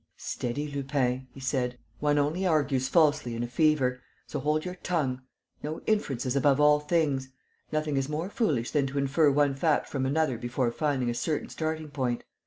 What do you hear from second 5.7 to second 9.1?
inferences, above all things! Nothing is more foolish than to